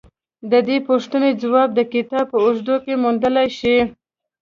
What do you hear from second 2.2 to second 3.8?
په اوږدو کې موندلای شئ